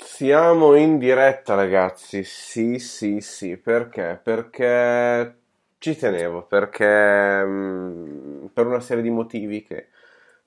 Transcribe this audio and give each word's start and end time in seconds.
Siamo 0.00 0.74
in 0.76 0.98
diretta, 0.98 1.54
ragazzi. 1.54 2.22
Sì, 2.24 2.78
sì, 2.78 3.20
sì. 3.20 3.56
Perché? 3.56 4.18
Perché 4.22 5.36
ci 5.78 5.96
tenevo, 5.96 6.42
perché 6.46 7.44
mm, 7.44 8.46
per 8.52 8.66
una 8.66 8.80
serie 8.80 9.02
di 9.02 9.10
motivi 9.10 9.62
che 9.62 9.88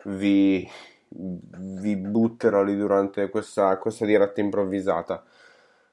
vi, 0.05 0.67
vi 1.09 1.95
butterò 1.97 2.63
lì 2.63 2.75
durante 2.77 3.29
questa, 3.29 3.77
questa 3.77 4.05
diretta 4.05 4.39
improvvisata. 4.41 5.23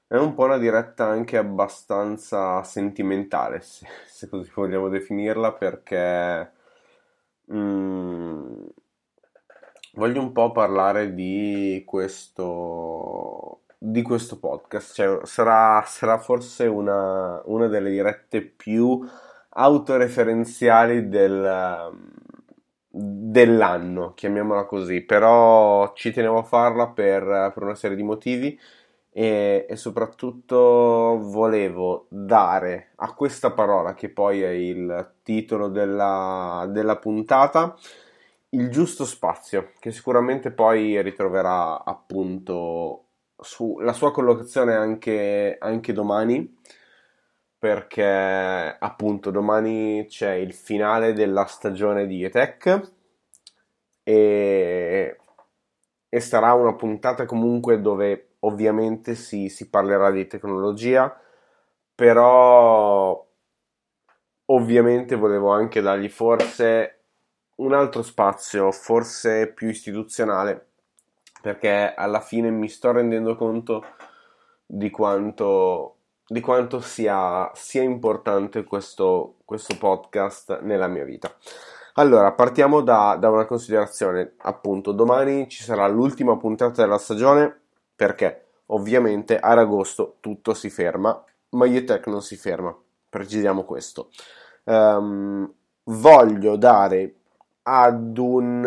È 0.06 0.16
un 0.16 0.34
po' 0.34 0.44
una 0.44 0.58
diretta 0.58 1.04
anche 1.06 1.36
abbastanza 1.36 2.62
sentimentale, 2.62 3.60
se, 3.60 3.86
se 4.06 4.28
così 4.28 4.50
vogliamo 4.54 4.88
definirla, 4.88 5.52
perché 5.52 6.52
mm, 7.52 8.66
voglio 9.98 10.20
un 10.20 10.32
po' 10.32 10.52
parlare 10.52 11.12
di 11.12 11.82
questo, 11.84 13.62
di 13.76 14.00
questo 14.02 14.38
podcast. 14.38 14.94
Cioè, 14.94 15.26
sarà, 15.26 15.82
sarà 15.86 16.18
forse 16.18 16.66
una, 16.66 17.42
una 17.46 17.66
delle 17.66 17.90
dirette 17.90 18.40
più 18.42 19.04
autoreferenziali 19.50 21.08
del, 21.08 21.92
dell'anno, 22.88 24.14
chiamiamola 24.14 24.64
così, 24.64 25.00
però 25.00 25.92
ci 25.94 26.12
tenevo 26.12 26.38
a 26.38 26.44
farla 26.44 26.88
per, 26.88 27.50
per 27.52 27.62
una 27.62 27.74
serie 27.74 27.96
di 27.96 28.04
motivi 28.04 28.58
e, 29.10 29.66
e, 29.68 29.76
soprattutto 29.76 31.18
volevo 31.22 32.06
dare 32.08 32.90
a 32.96 33.12
questa 33.14 33.50
parola, 33.50 33.94
che 33.94 34.10
poi 34.10 34.42
è 34.42 34.50
il 34.50 35.14
titolo 35.24 35.68
della, 35.68 36.68
della 36.70 36.96
puntata, 36.98 37.76
il 38.50 38.70
giusto 38.70 39.04
spazio, 39.04 39.72
che 39.78 39.90
sicuramente 39.90 40.50
poi 40.50 41.00
ritroverà 41.02 41.84
appunto 41.84 43.04
su, 43.38 43.78
la 43.80 43.92
sua 43.92 44.12
collocazione 44.12 44.74
anche, 44.74 45.56
anche 45.60 45.92
domani 45.92 46.56
perché 47.58 48.04
appunto 48.78 49.30
domani 49.30 50.06
c'è 50.06 50.32
il 50.34 50.54
finale 50.54 51.12
della 51.12 51.44
stagione 51.46 52.06
di 52.06 52.22
ETEC 52.22 52.92
e, 54.04 55.16
e 56.08 56.20
sarà 56.20 56.52
una 56.52 56.74
puntata 56.76 57.24
comunque 57.26 57.80
dove 57.80 58.36
ovviamente 58.40 59.16
si, 59.16 59.48
si 59.48 59.68
parlerà 59.68 60.12
di 60.12 60.28
tecnologia, 60.28 61.20
però 61.94 63.26
ovviamente 64.46 65.16
volevo 65.16 65.50
anche 65.50 65.80
dargli 65.80 66.08
forse 66.08 66.97
un 67.58 67.72
altro 67.72 68.02
spazio, 68.02 68.70
forse 68.72 69.52
più 69.52 69.68
istituzionale, 69.68 70.66
perché 71.40 71.94
alla 71.94 72.20
fine 72.20 72.50
mi 72.50 72.68
sto 72.68 72.92
rendendo 72.92 73.36
conto 73.36 73.84
di 74.66 74.90
quanto 74.90 75.94
di 76.30 76.40
quanto 76.40 76.80
sia, 76.80 77.50
sia 77.54 77.82
importante 77.82 78.62
questo, 78.64 79.36
questo, 79.46 79.76
podcast 79.78 80.60
nella 80.60 80.86
mia 80.86 81.04
vita. 81.04 81.34
Allora, 81.94 82.32
partiamo 82.32 82.82
da, 82.82 83.16
da, 83.18 83.30
una 83.30 83.46
considerazione. 83.46 84.34
Appunto, 84.38 84.92
domani 84.92 85.48
ci 85.48 85.62
sarà 85.62 85.88
l'ultima 85.88 86.36
puntata 86.36 86.82
della 86.82 86.98
stagione 86.98 87.60
perché 87.96 88.44
ovviamente 88.66 89.38
ad 89.38 89.58
agosto 89.58 90.16
tutto 90.20 90.52
si 90.52 90.68
ferma, 90.68 91.24
ma 91.50 91.64
Yetech 91.66 92.06
non 92.08 92.22
si 92.22 92.36
ferma. 92.36 92.76
Precisiamo 93.08 93.64
questo. 93.64 94.10
Um, 94.64 95.50
voglio 95.84 96.56
dare 96.56 97.14
ad, 97.70 98.16
un, 98.16 98.64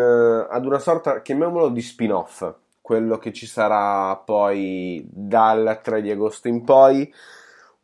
ad 0.48 0.64
una 0.64 0.78
sorta, 0.78 1.22
chiamiamolo 1.22 1.70
di 1.70 1.82
spin-off, 1.82 2.48
quello 2.80 3.18
che 3.18 3.32
ci 3.32 3.46
sarà 3.46 4.14
poi 4.16 5.04
dal 5.10 5.80
3 5.82 6.02
di 6.02 6.10
agosto 6.12 6.46
in 6.46 6.62
poi 6.62 7.12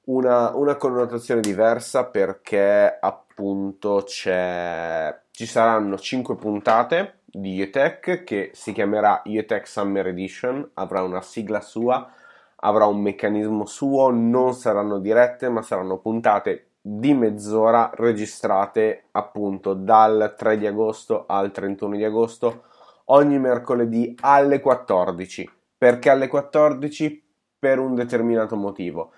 una, 0.05 0.55
una 0.55 0.77
connotazione 0.77 1.41
diversa 1.41 2.05
perché 2.05 2.99
appunto 3.01 4.05
ci 4.05 4.31
saranno 4.31 5.99
5 5.99 6.37
puntate 6.37 7.19
di 7.25 7.61
ETEC 7.63 8.23
che 8.23 8.51
si 8.55 8.73
chiamerà 8.73 9.23
ETEC 9.25 9.67
Summer 9.67 10.07
Edition, 10.07 10.71
avrà 10.75 11.03
una 11.03 11.21
sigla 11.21 11.61
sua, 11.61 12.13
avrà 12.61 12.87
un 12.87 13.01
meccanismo 13.01 13.67
suo, 13.67 14.11
non 14.11 14.55
saranno 14.55 15.01
dirette 15.01 15.49
ma 15.49 15.63
saranno 15.63 15.99
puntate 15.99 16.68
di 16.81 17.15
mezz'ora 17.15 17.91
registrate 17.95 19.05
appunto 19.13 19.75
dal 19.75 20.35
3 20.37 20.59
di 20.59 20.67
agosto 20.67 21.25
al 21.27 21.51
31 21.51 21.97
di 21.97 22.05
agosto 22.05 22.65
ogni 23.07 23.39
mercoledì 23.39 24.15
alle 24.21 24.61
14. 24.61 25.51
Perché 25.77 26.11
alle 26.11 26.29
14? 26.29 27.25
Per 27.59 27.79
un 27.79 27.95
determinato 27.95 28.57
motivo 28.57 29.13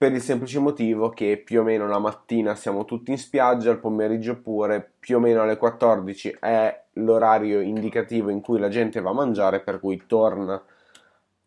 per 0.00 0.12
il 0.12 0.22
semplice 0.22 0.58
motivo 0.60 1.10
che 1.10 1.36
più 1.36 1.60
o 1.60 1.62
meno 1.62 1.86
la 1.86 1.98
mattina 1.98 2.54
siamo 2.54 2.86
tutti 2.86 3.10
in 3.10 3.18
spiaggia, 3.18 3.70
il 3.70 3.80
pomeriggio 3.80 4.40
pure, 4.40 4.94
più 4.98 5.16
o 5.16 5.20
meno 5.20 5.42
alle 5.42 5.58
14 5.58 6.38
è 6.40 6.84
l'orario 6.92 7.60
indicativo 7.60 8.30
in 8.30 8.40
cui 8.40 8.58
la 8.58 8.70
gente 8.70 9.02
va 9.02 9.10
a 9.10 9.12
mangiare, 9.12 9.60
per 9.60 9.78
cui 9.78 10.02
torna, 10.06 10.58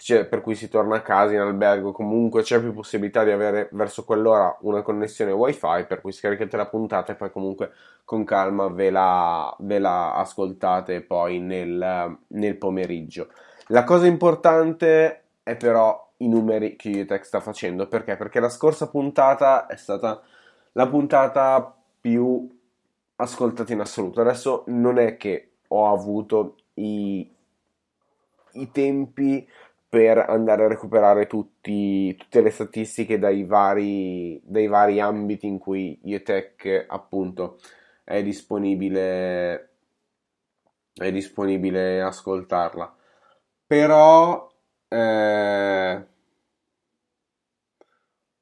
cioè, 0.03 0.25
per 0.25 0.41
cui 0.41 0.53
si 0.53 0.68
torna 0.68 0.97
a 0.97 1.02
casa 1.02 1.31
in 1.31 1.40
albergo, 1.40 1.94
comunque 1.94 2.41
c'è 2.41 2.59
più 2.59 2.74
possibilità 2.74 3.24
di 3.24 3.31
avere 3.31 3.69
verso 3.72 4.03
quell'ora 4.03 4.58
una 4.62 4.81
connessione 4.81 5.31
wifi, 5.31 5.86
per 5.88 6.02
cui 6.02 6.12
scaricate 6.12 6.58
la 6.58 6.68
puntata 6.68 7.14
e 7.14 7.16
poi 7.16 7.31
comunque 7.31 7.72
con 8.03 8.25
calma 8.25 8.68
ve 8.68 8.90
la, 8.90 9.56
ve 9.59 9.80
la 9.80 10.14
ascoltate 10.16 11.00
poi 11.03 11.40
nel, 11.40 12.18
nel 12.28 12.58
pomeriggio. 12.58 13.30
La 13.68 13.86
cosa 13.86 14.06
importante 14.06 15.22
è 15.41 15.56
però 15.56 16.12
i 16.18 16.28
numeri 16.28 16.75
che 16.75 16.90
Utech 16.90 17.24
sta 17.24 17.40
facendo. 17.40 17.88
Perché? 17.88 18.18
Perché 18.18 18.41
la 18.41 18.50
scorsa 18.50 18.90
puntata 18.90 19.68
è 19.68 19.78
stata 19.78 20.22
la 20.74 20.88
puntata 20.88 21.74
più 22.02 22.46
ascoltata 23.16 23.72
in 23.72 23.80
assoluto. 23.80 24.20
Adesso 24.20 24.66
non 24.68 24.97
è 24.97 25.16
che 25.16 25.52
ho 25.70 25.94
avuto 25.94 26.58
i, 26.74 27.34
i 28.52 28.72
tempi 28.72 29.47
per 29.93 30.17
andare 30.17 30.63
a 30.63 30.67
recuperare 30.67 31.28
tutti, 31.28 32.16
tutte 32.16 32.41
le 32.41 32.49
statistiche 32.49 33.19
dai 33.19 33.43
vari, 33.43 34.41
dai 34.43 34.66
vari 34.66 34.99
ambiti 34.99 35.45
in 35.45 35.59
cui 35.59 35.99
Utech 36.03 36.85
appunto 36.87 37.59
è 38.03 38.23
disponibile, 38.23 39.69
è 40.95 41.11
disponibile 41.11 42.01
ascoltarla. 42.01 42.91
Però 43.67 44.51
eh, 44.87 46.07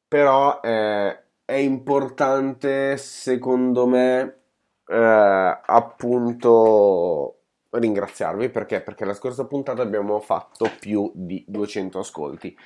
però 0.07 0.61
eh, 0.63 1.23
è 1.43 1.55
importante 1.55 2.95
secondo 2.95 3.87
me 3.87 4.39
eh, 4.87 5.59
appunto 5.65 7.40
ringraziarvi 7.71 8.49
perché? 8.49 8.81
perché 8.81 9.05
la 9.05 9.13
scorsa 9.13 9.45
puntata 9.45 9.81
abbiamo 9.81 10.19
fatto 10.19 10.69
più 10.79 11.11
di 11.13 11.43
200 11.47 11.99
ascolti. 11.99 12.57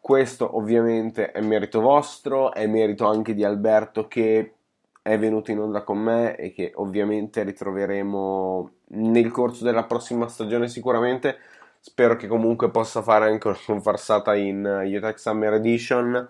Questo 0.00 0.56
ovviamente 0.56 1.30
è 1.30 1.40
merito 1.40 1.80
vostro 1.80 2.52
è 2.52 2.66
merito 2.66 3.06
anche 3.06 3.34
di 3.34 3.44
Alberto 3.44 4.06
che 4.06 4.54
è 5.00 5.18
venuto 5.18 5.50
in 5.50 5.60
onda 5.60 5.82
con 5.82 5.98
me 5.98 6.36
e 6.36 6.52
che 6.52 6.72
ovviamente 6.76 7.42
ritroveremo 7.42 8.70
nel 8.88 9.30
corso 9.30 9.64
della 9.64 9.84
prossima 9.84 10.28
stagione 10.28 10.68
sicuramente. 10.68 11.36
Spero 11.80 12.16
che 12.16 12.26
comunque 12.26 12.70
possa 12.70 13.02
fare 13.02 13.26
anche 13.26 13.48
una 13.48 13.58
conversata 13.64 14.34
in 14.34 14.64
UTech 14.64 15.18
Summer 15.18 15.54
Edition, 15.54 16.26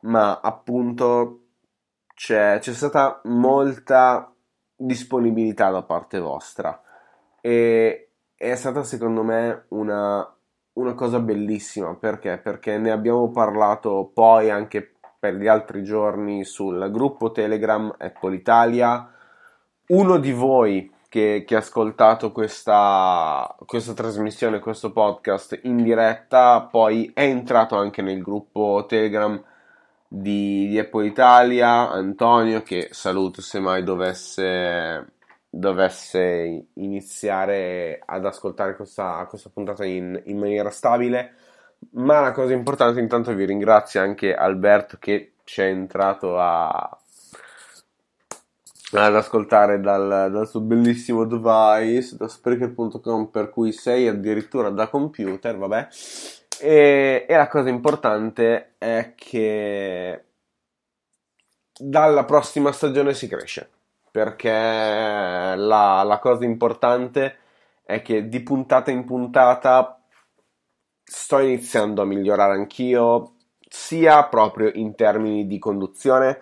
ma 0.00 0.40
appunto 0.40 1.40
c'è, 2.14 2.58
c'è 2.58 2.72
stata 2.74 3.20
molta 3.24 4.30
disponibilità 4.76 5.70
da 5.70 5.82
parte 5.82 6.18
vostra 6.18 6.78
e 7.40 8.10
è 8.34 8.54
stata 8.54 8.82
secondo 8.84 9.22
me 9.22 9.64
una, 9.68 10.26
una 10.74 10.94
cosa 10.94 11.20
bellissima 11.20 11.94
perché? 11.94 12.38
Perché 12.38 12.78
ne 12.78 12.90
abbiamo 12.90 13.30
parlato 13.30 14.10
poi 14.12 14.50
anche 14.50 14.94
per 15.18 15.34
gli 15.34 15.46
altri 15.46 15.82
giorni 15.84 16.44
sul 16.44 16.90
gruppo 16.90 17.30
Telegram 17.30 17.94
Apple 17.98 18.34
Italia. 18.34 19.12
Uno 19.88 20.18
di 20.18 20.32
voi 20.32 20.90
che, 21.10 21.44
che 21.46 21.56
ha 21.56 21.58
ascoltato 21.58 22.32
questa, 22.32 23.54
questa 23.66 23.92
trasmissione, 23.92 24.60
questo 24.60 24.92
podcast 24.92 25.58
in 25.64 25.82
diretta, 25.82 26.62
poi 26.62 27.10
è 27.12 27.22
entrato 27.22 27.76
anche 27.76 28.00
nel 28.00 28.22
gruppo 28.22 28.86
Telegram 28.88 29.42
di, 30.08 30.68
di 30.68 30.78
Apple 30.78 31.06
Italia, 31.06 31.90
Antonio, 31.90 32.62
che 32.62 32.88
saluto 32.92 33.42
se 33.42 33.60
mai 33.60 33.82
dovesse, 33.82 35.14
dovesse 35.50 36.68
iniziare 36.74 38.00
ad 38.04 38.24
ascoltare 38.24 38.76
questa, 38.76 39.26
questa 39.28 39.50
puntata 39.50 39.84
in, 39.84 40.20
in 40.26 40.38
maniera 40.38 40.70
stabile. 40.70 41.34
Ma 41.92 42.20
la 42.20 42.32
cosa 42.32 42.52
importante, 42.52 43.00
intanto 43.00 43.34
vi 43.34 43.44
ringrazio 43.46 44.00
anche 44.00 44.34
Alberto 44.34 44.96
che 44.98 45.34
ci 45.44 45.62
è 45.62 45.64
entrato 45.64 46.38
a, 46.38 46.78
ad 48.92 49.16
ascoltare 49.16 49.80
dal, 49.80 50.30
dal, 50.30 50.48
suo 50.48 50.60
bellissimo 50.60 51.24
device 51.24 52.16
da 52.16 52.28
Spreaker.com 52.28 53.26
per 53.26 53.50
cui 53.50 53.72
sei 53.72 54.06
addirittura 54.08 54.70
da 54.70 54.88
computer, 54.88 55.56
vabbè. 55.56 55.88
E, 56.60 57.24
e, 57.26 57.36
la 57.36 57.48
cosa 57.48 57.70
importante 57.70 58.74
è 58.76 59.14
che 59.16 60.24
dalla 61.78 62.24
prossima 62.24 62.70
stagione 62.72 63.14
si 63.14 63.26
cresce 63.26 63.70
perché 64.10 64.50
la, 64.50 66.02
la 66.02 66.18
cosa 66.20 66.44
importante 66.44 67.36
è 67.84 68.02
che 68.02 68.28
di 68.28 68.42
puntata 68.42 68.90
in 68.90 69.04
puntata 69.04 70.02
sto 71.02 71.38
iniziando 71.38 72.02
a 72.02 72.06
migliorare 72.06 72.54
anch'io 72.54 73.34
sia 73.58 74.26
proprio 74.26 74.70
in 74.74 74.94
termini 74.94 75.46
di 75.46 75.58
conduzione 75.58 76.38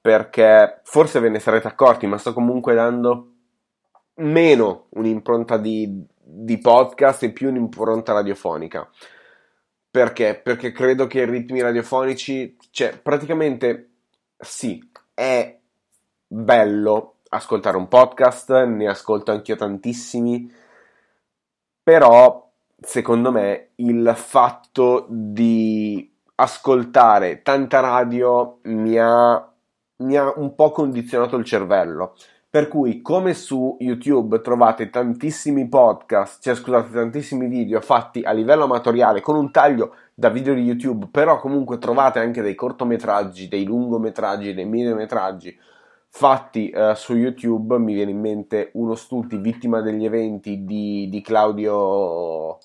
perché 0.00 0.80
forse 0.82 1.20
ve 1.20 1.30
ne 1.30 1.38
sarete 1.38 1.68
accorti, 1.68 2.06
ma 2.06 2.18
sto 2.18 2.34
comunque 2.34 2.74
dando 2.74 3.32
meno 4.16 4.88
un'impronta 4.90 5.56
di, 5.56 6.04
di 6.14 6.58
podcast 6.58 7.22
e 7.22 7.32
più 7.32 7.48
un'impronta 7.48 8.12
radiofonica. 8.12 8.86
Perché? 9.90 10.38
Perché 10.42 10.72
credo 10.72 11.06
che 11.06 11.20
i 11.20 11.24
ritmi 11.24 11.62
radiofonici, 11.62 12.56
cioè 12.70 12.98
praticamente 12.98 13.92
sì, 14.38 14.90
è 15.14 15.58
bello 16.26 17.16
ascoltare 17.28 17.76
un 17.76 17.88
podcast, 17.88 18.64
ne 18.64 18.88
ascolto 18.88 19.32
anch'io 19.32 19.56
tantissimi, 19.56 20.50
però 21.82 22.50
secondo 22.80 23.32
me 23.32 23.70
il 23.76 24.12
fatto 24.16 25.06
di 25.08 26.12
ascoltare 26.36 27.42
tanta 27.42 27.80
radio 27.80 28.58
mi 28.64 28.98
ha 28.98 29.48
mi 29.96 30.16
ha 30.16 30.32
un 30.36 30.54
po' 30.54 30.70
condizionato 30.72 31.36
il 31.36 31.44
cervello. 31.44 32.14
Per 32.50 32.68
cui, 32.68 33.02
come 33.02 33.34
su 33.34 33.76
YouTube 33.80 34.40
trovate 34.40 34.88
tantissimi 34.88 35.68
podcast, 35.68 36.40
cioè 36.40 36.54
scusate, 36.54 36.92
tantissimi 36.92 37.48
video 37.48 37.80
fatti 37.80 38.22
a 38.22 38.30
livello 38.30 38.64
amatoriale 38.64 39.20
con 39.20 39.34
un 39.34 39.50
taglio 39.50 39.96
da 40.14 40.28
video 40.28 40.54
di 40.54 40.62
YouTube, 40.62 41.08
però 41.10 41.40
comunque 41.40 41.78
trovate 41.78 42.20
anche 42.20 42.42
dei 42.42 42.54
cortometraggi, 42.54 43.48
dei 43.48 43.64
lungometraggi, 43.64 44.54
dei 44.54 44.66
mediometraggi 44.66 45.58
fatti 46.16 46.72
uh, 46.72 46.94
su 46.94 47.16
YouTube. 47.16 47.76
Mi 47.78 47.92
viene 47.92 48.12
in 48.12 48.20
mente 48.20 48.70
uno 48.74 48.94
studio 48.94 49.40
vittima 49.40 49.80
degli 49.80 50.04
eventi 50.04 50.64
di, 50.64 51.08
di 51.10 51.20
Claudio 51.20 52.58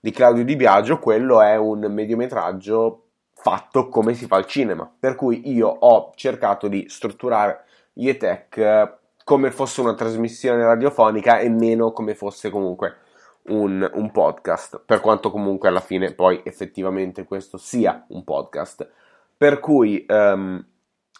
di 0.00 0.10
Claudio 0.12 0.44
Di 0.44 0.56
Biagio, 0.56 0.98
quello 0.98 1.42
è 1.42 1.56
un 1.56 1.80
mediometraggio 1.80 3.04
fatto 3.34 3.88
come 3.88 4.14
si 4.14 4.26
fa 4.26 4.36
al 4.36 4.46
cinema. 4.46 4.90
Per 4.98 5.14
cui 5.14 5.50
io 5.50 5.68
ho 5.68 6.12
cercato 6.14 6.68
di 6.68 6.86
strutturare 6.88 7.64
Yetech 7.94 8.56
eh, 8.56 8.94
come 9.24 9.50
fosse 9.50 9.80
una 9.80 9.94
trasmissione 9.94 10.62
radiofonica 10.62 11.38
e 11.38 11.48
meno 11.48 11.92
come 11.92 12.14
fosse 12.14 12.50
comunque 12.50 12.96
un, 13.44 13.88
un, 13.94 14.10
podcast, 14.10 14.82
per 14.84 15.00
quanto 15.00 15.30
comunque 15.30 15.68
alla 15.68 15.80
fine 15.80 16.12
poi 16.12 16.40
effettivamente 16.44 17.24
questo 17.24 17.56
sia 17.56 18.04
un 18.08 18.24
podcast. 18.24 18.88
Per 19.36 19.58
cui 19.58 20.04
um, 20.08 20.62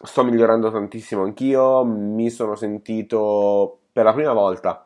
sto 0.03 0.23
migliorando 0.23 0.71
tantissimo 0.71 1.23
anch'io, 1.23 1.83
mi 1.83 2.29
sono 2.29 2.55
sentito 2.55 3.79
per 3.91 4.05
la 4.05 4.13
prima 4.13 4.33
volta 4.33 4.85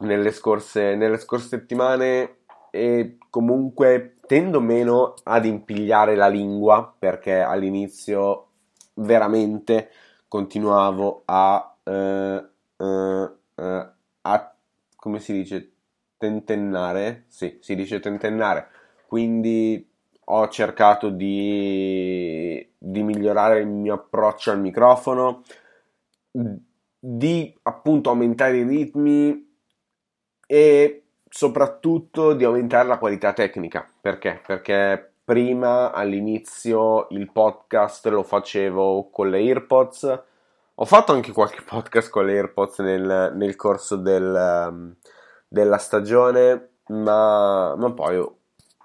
nelle 0.00 0.32
scorse, 0.32 0.94
nelle 0.94 1.18
scorse 1.18 1.48
settimane 1.48 2.38
e 2.70 3.18
comunque 3.28 4.16
tendo 4.26 4.60
meno 4.60 5.14
ad 5.24 5.44
impigliare 5.44 6.14
la 6.14 6.28
lingua 6.28 6.94
perché 6.96 7.40
all'inizio 7.40 8.46
veramente 8.94 9.90
continuavo 10.28 11.22
a, 11.24 11.76
uh, 11.82 12.82
uh, 12.84 13.38
uh, 13.54 13.86
a 14.22 14.54
come 14.96 15.18
si 15.18 15.32
dice 15.32 15.72
tentennare? 16.16 17.24
Sì 17.28 17.58
si 17.60 17.74
dice 17.74 18.00
tentennare. 18.00 18.68
Quindi 19.06 19.89
ho 20.32 20.48
cercato 20.48 21.08
di, 21.08 22.68
di 22.78 23.02
migliorare 23.02 23.60
il 23.60 23.66
mio 23.66 23.94
approccio 23.94 24.50
al 24.50 24.60
microfono 24.60 25.42
di 26.98 27.58
appunto 27.62 28.10
aumentare 28.10 28.58
i 28.58 28.62
ritmi 28.62 29.48
e 30.46 31.04
soprattutto 31.28 32.34
di 32.34 32.44
aumentare 32.44 32.86
la 32.86 32.98
qualità 32.98 33.32
tecnica. 33.32 33.88
Perché? 34.00 34.40
Perché 34.46 35.12
prima 35.24 35.92
all'inizio 35.92 37.08
il 37.10 37.30
podcast 37.32 38.06
lo 38.06 38.22
facevo 38.22 39.10
con 39.10 39.30
le 39.30 39.38
AirPods. 39.38 40.22
Ho 40.74 40.84
fatto 40.84 41.12
anche 41.12 41.32
qualche 41.32 41.62
podcast 41.62 42.10
con 42.10 42.26
le 42.26 42.34
AirPods 42.34 42.78
nel, 42.80 43.32
nel 43.34 43.56
corso 43.56 43.96
del, 43.96 44.96
della 45.48 45.78
stagione, 45.78 46.68
ma, 46.88 47.74
ma 47.76 47.92
poi 47.92 48.38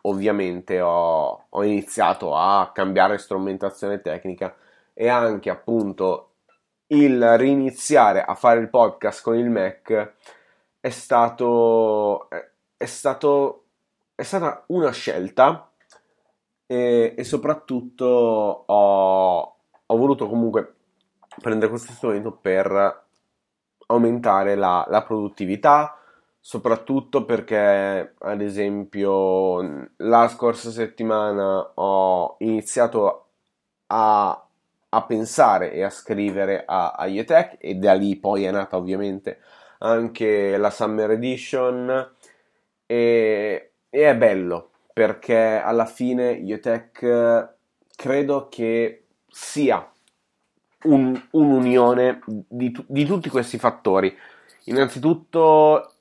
ovviamente 0.07 0.81
ho, 0.81 1.45
ho, 1.49 1.63
iniziato 1.63 2.35
a 2.35 2.71
cambiare 2.73 3.17
strumentazione 3.17 4.01
tecnica 4.01 4.55
e 4.93 5.07
anche 5.07 5.49
appunto 5.49 6.31
il 6.87 7.37
riniziare 7.37 8.23
a 8.23 8.35
fare 8.35 8.59
il 8.59 8.69
podcast 8.69 9.23
con 9.23 9.35
il 9.37 9.49
Mac 9.49 10.13
è 10.79 10.89
stato, 10.89 12.29
è 12.77 12.85
stato 12.85 13.65
è 14.15 14.23
stata 14.23 14.63
una 14.67 14.91
scelta 14.91 15.69
e, 16.65 17.13
e 17.17 17.23
soprattutto 17.25 18.05
ho, 18.05 19.55
ho, 19.85 19.97
voluto 19.97 20.29
comunque 20.29 20.75
prendere 21.41 21.69
questo 21.69 21.91
strumento 21.91 22.31
per 22.31 23.03
aumentare 23.87 24.55
la, 24.55 24.85
la 24.87 25.03
produttività 25.03 25.99
soprattutto 26.47 27.25
perché 27.25 28.13
ad 28.19 28.39
esempio 28.39 29.89
la 29.95 30.27
scorsa 30.27 30.69
settimana 30.69 31.71
ho 31.73 32.35
iniziato 32.37 33.29
a, 33.87 34.47
a 34.89 35.03
pensare 35.05 35.73
e 35.73 35.81
a 35.81 35.89
scrivere 35.89 36.63
a, 36.63 36.91
a 36.91 37.07
Yetech 37.07 37.57
e 37.57 37.73
da 37.73 37.93
lì 37.93 38.15
poi 38.17 38.43
è 38.43 38.51
nata 38.51 38.77
ovviamente 38.77 39.39
anche 39.79 40.55
la 40.57 40.69
Summer 40.69 41.09
Edition 41.09 42.11
e, 42.85 43.71
e 43.89 44.09
è 44.09 44.15
bello 44.15 44.69
perché 44.93 45.59
alla 45.59 45.87
fine 45.87 46.29
Iotech 46.33 47.55
credo 47.95 48.49
che 48.49 49.05
sia 49.27 49.91
un, 50.83 51.19
un'unione 51.31 52.21
di, 52.27 52.71
di 52.85 53.05
tutti 53.05 53.29
questi 53.29 53.57
fattori. 53.57 54.15
Innanzitutto 54.65 55.94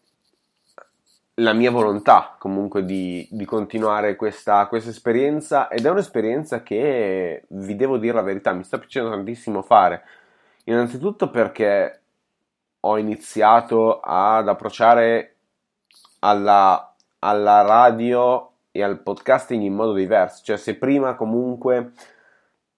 la 1.38 1.52
mia 1.52 1.70
volontà 1.70 2.36
comunque 2.38 2.84
di, 2.84 3.26
di 3.30 3.44
continuare 3.44 4.14
questa, 4.14 4.66
questa, 4.66 4.90
esperienza 4.90 5.68
ed 5.68 5.84
è 5.84 5.90
un'esperienza 5.90 6.62
che 6.62 7.44
vi 7.48 7.74
devo 7.74 7.98
dire 7.98 8.14
la 8.14 8.22
verità, 8.22 8.52
mi 8.52 8.62
sta 8.62 8.78
piacendo 8.78 9.10
tantissimo 9.10 9.62
fare. 9.62 10.04
Innanzitutto 10.64 11.30
perché 11.30 12.00
ho 12.80 12.98
iniziato 12.98 14.00
ad 14.00 14.48
approcciare 14.48 15.36
alla, 16.20 16.94
alla 17.18 17.62
radio 17.62 18.50
e 18.70 18.82
al 18.82 19.00
podcasting 19.00 19.62
in 19.62 19.74
modo 19.74 19.92
diverso. 19.92 20.42
Cioè, 20.44 20.56
se 20.56 20.76
prima 20.76 21.14
comunque 21.14 21.92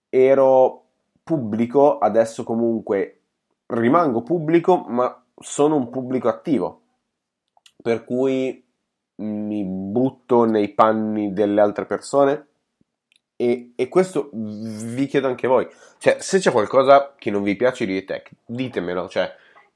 ero 0.09 0.85
pubblico, 1.23 1.99
adesso 1.99 2.45
comunque 2.45 3.21
rimango 3.67 4.23
pubblico, 4.23 4.85
ma 4.89 5.23
sono 5.39 5.77
un 5.77 5.91
pubblico 5.91 6.29
attivo. 6.29 6.83
Per 7.83 8.05
cui 8.05 8.65
mi 9.17 9.65
butto 9.65 10.45
nei 10.45 10.69
panni 10.75 11.33
delle 11.33 11.61
altre 11.61 11.87
persone 11.87 12.47
e, 13.37 13.73
e 13.77 13.89
questo 13.89 14.31
vi 14.33 15.07
chiedo 15.07 15.29
anche 15.29 15.47
voi. 15.47 15.69
Cioè, 15.99 16.17
se 16.21 16.39
c'è 16.39 16.51
qualcosa 16.51 17.15
che 17.17 17.31
non 17.31 17.43
vi 17.43 17.55
piace 17.55 17.85
di 17.85 18.05
tech, 18.05 18.31
ditemelo. 18.45 19.09
Cioè, 19.09 19.31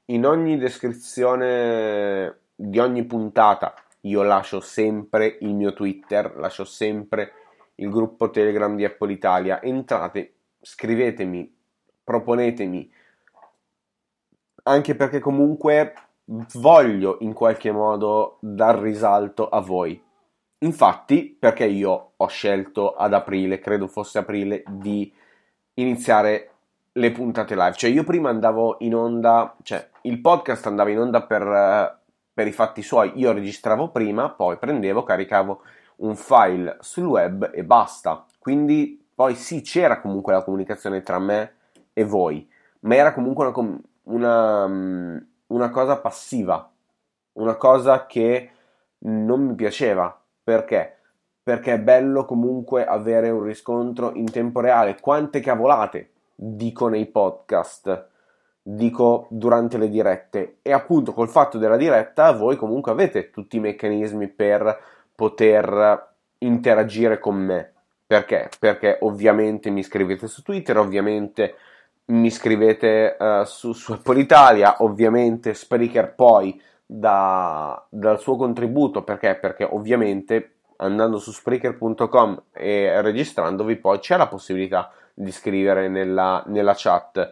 in 0.05 0.25
ogni 0.25 0.57
descrizione 0.57 2.39
di 2.55 2.79
ogni 2.79 3.05
puntata 3.05 3.73
io 4.01 4.23
lascio 4.23 4.59
sempre 4.59 5.37
il 5.41 5.53
mio 5.53 5.73
Twitter, 5.73 6.35
lascio 6.37 6.65
sempre 6.65 7.33
il 7.75 7.89
gruppo 7.89 8.31
Telegram 8.31 8.75
di 8.75 8.83
Apple 8.83 9.11
Italia. 9.11 9.61
Entrate, 9.61 10.33
scrivetemi, 10.59 11.55
proponetemi, 12.03 12.91
anche 14.63 14.95
perché 14.95 15.19
comunque 15.19 15.93
voglio 16.57 17.17
in 17.21 17.33
qualche 17.33 17.71
modo 17.71 18.37
dar 18.39 18.79
risalto 18.79 19.49
a 19.49 19.59
voi. 19.59 20.01
Infatti, 20.59 21.35
perché 21.37 21.65
io 21.65 22.11
ho 22.15 22.27
scelto 22.27 22.93
ad 22.93 23.13
aprile, 23.13 23.59
credo 23.59 23.87
fosse 23.87 24.19
aprile, 24.19 24.63
di 24.67 25.11
iniziare 25.75 26.49
le 26.93 27.11
puntate 27.11 27.55
live. 27.55 27.73
Cioè, 27.73 27.89
io 27.89 28.03
prima 28.03 28.29
andavo 28.29 28.77
in 28.79 28.95
onda, 28.95 29.55
cioè, 29.63 29.89
il 30.01 30.21
podcast 30.21 30.67
andava 30.67 30.89
in 30.89 30.99
onda 30.99 31.23
per, 31.23 31.99
per 32.33 32.47
i 32.47 32.51
fatti 32.51 32.81
suoi. 32.83 33.13
Io 33.15 33.31
registravo 33.31 33.89
prima, 33.89 34.29
poi 34.29 34.57
prendevo, 34.57 35.03
caricavo 35.03 35.61
un 35.97 36.15
file 36.15 36.77
sul 36.81 37.05
web 37.05 37.49
e 37.53 37.63
basta. 37.63 38.25
Quindi, 38.37 39.03
poi 39.13 39.35
sì, 39.35 39.61
c'era 39.61 39.99
comunque 39.99 40.33
la 40.33 40.43
comunicazione 40.43 41.01
tra 41.01 41.19
me 41.19 41.55
e 41.93 42.03
voi, 42.03 42.47
ma 42.81 42.95
era 42.95 43.13
comunque 43.13 43.45
una, 43.47 43.79
una, 44.03 44.67
mm, 44.67 45.17
una 45.51 45.69
cosa 45.69 45.97
passiva, 45.97 46.69
una 47.33 47.55
cosa 47.55 48.05
che 48.05 48.49
non 48.99 49.45
mi 49.45 49.55
piaceva. 49.55 50.17
Perché? 50.43 50.97
Perché 51.43 51.73
è 51.73 51.79
bello 51.79 52.25
comunque 52.25 52.85
avere 52.85 53.29
un 53.29 53.43
riscontro 53.43 54.13
in 54.13 54.29
tempo 54.31 54.59
reale. 54.59 54.99
Quante 54.99 55.39
cavolate 55.39 56.11
dico 56.35 56.87
nei 56.87 57.05
podcast, 57.05 58.07
dico 58.61 59.27
durante 59.29 59.77
le 59.77 59.89
dirette. 59.89 60.57
E 60.61 60.71
appunto 60.71 61.13
col 61.13 61.29
fatto 61.29 61.57
della 61.57 61.77
diretta 61.77 62.31
voi 62.31 62.55
comunque 62.55 62.91
avete 62.91 63.29
tutti 63.29 63.57
i 63.57 63.61
meccanismi 63.61 64.27
per 64.27 64.79
poter 65.13 66.09
interagire 66.39 67.19
con 67.19 67.35
me. 67.35 67.73
Perché? 68.05 68.49
Perché 68.59 68.97
ovviamente 69.01 69.69
mi 69.69 69.83
scrivete 69.83 70.27
su 70.27 70.41
Twitter, 70.41 70.77
ovviamente 70.77 71.55
mi 72.05 72.29
scrivete 72.29 73.15
uh, 73.17 73.43
su, 73.43 73.73
su 73.73 73.93
Apple 73.93 74.19
Italia, 74.19 74.77
ovviamente 74.79 75.53
Spreaker 75.53 76.13
poi 76.13 76.61
da, 76.85 77.85
dal 77.89 78.19
suo 78.19 78.35
contributo, 78.35 79.03
perché? 79.03 79.35
Perché 79.35 79.63
ovviamente 79.63 80.55
andando 80.77 81.19
su 81.19 81.31
Spreaker.com 81.31 82.43
e 82.51 83.01
registrandovi 83.01 83.77
poi 83.77 83.99
c'è 83.99 84.17
la 84.17 84.27
possibilità 84.27 84.91
di 85.13 85.31
scrivere 85.31 85.87
nella, 85.87 86.43
nella 86.47 86.73
chat 86.75 87.31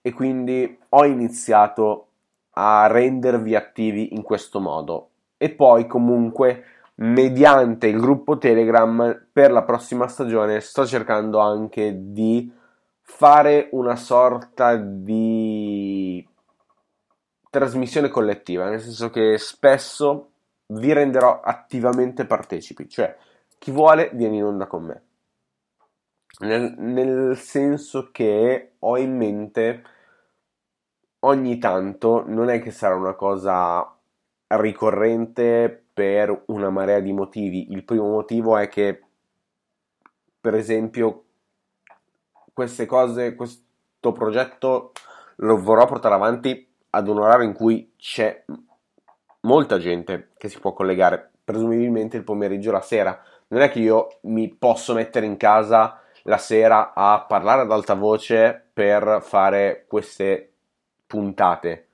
e 0.00 0.12
quindi 0.12 0.78
ho 0.90 1.04
iniziato 1.04 2.06
a 2.52 2.86
rendervi 2.86 3.54
attivi 3.54 4.14
in 4.14 4.22
questo 4.22 4.60
modo 4.60 5.10
e 5.36 5.50
poi 5.50 5.86
comunque 5.86 6.64
mediante 6.96 7.88
il 7.88 8.00
gruppo 8.00 8.38
Telegram 8.38 9.26
per 9.30 9.50
la 9.50 9.64
prossima 9.64 10.06
stagione 10.08 10.60
sto 10.60 10.86
cercando 10.86 11.40
anche 11.40 11.92
di 12.12 12.50
fare 13.08 13.68
una 13.70 13.96
sorta 13.96 14.76
di 14.76 16.26
trasmissione 17.48 18.08
collettiva, 18.08 18.68
nel 18.68 18.80
senso 18.80 19.10
che 19.10 19.38
spesso 19.38 20.32
vi 20.66 20.92
renderò 20.92 21.40
attivamente 21.40 22.26
partecipi, 22.26 22.88
cioè 22.88 23.16
chi 23.58 23.70
vuole 23.70 24.10
viene 24.12 24.36
in 24.36 24.44
onda 24.44 24.66
con 24.66 24.84
me. 24.84 25.02
Nel, 26.40 26.74
nel 26.76 27.36
senso 27.38 28.10
che 28.10 28.72
ho 28.80 28.98
in 28.98 29.16
mente 29.16 29.82
ogni 31.20 31.58
tanto, 31.58 32.24
non 32.26 32.50
è 32.50 32.60
che 32.60 32.70
sarà 32.72 32.96
una 32.96 33.14
cosa 33.14 33.96
ricorrente 34.48 35.84
per 35.94 36.42
una 36.46 36.70
marea 36.70 37.00
di 37.00 37.12
motivi. 37.12 37.72
Il 37.72 37.84
primo 37.84 38.10
motivo 38.10 38.58
è 38.58 38.68
che, 38.68 39.02
per 40.38 40.54
esempio, 40.54 41.25
queste 42.56 42.86
cose, 42.86 43.34
questo 43.34 44.12
progetto 44.14 44.92
lo 45.36 45.60
vorrò 45.60 45.84
portare 45.84 46.14
avanti 46.14 46.66
ad 46.88 47.06
un 47.06 47.18
orario 47.18 47.46
in 47.46 47.52
cui 47.52 47.92
c'è 47.98 48.44
molta 49.40 49.76
gente 49.76 50.30
che 50.38 50.48
si 50.48 50.58
può 50.58 50.72
collegare, 50.72 51.32
presumibilmente 51.44 52.16
il 52.16 52.24
pomeriggio 52.24 52.72
la 52.72 52.80
sera. 52.80 53.22
Non 53.48 53.60
è 53.60 53.68
che 53.68 53.80
io 53.80 54.20
mi 54.22 54.48
posso 54.48 54.94
mettere 54.94 55.26
in 55.26 55.36
casa 55.36 56.00
la 56.22 56.38
sera 56.38 56.94
a 56.94 57.26
parlare 57.28 57.60
ad 57.60 57.70
alta 57.70 57.92
voce 57.92 58.68
per 58.72 59.18
fare 59.20 59.84
queste 59.86 60.50
puntate, 61.06 61.88